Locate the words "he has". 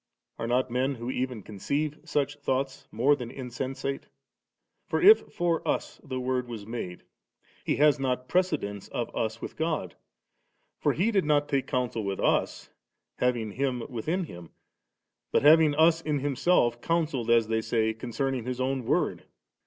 7.63-7.99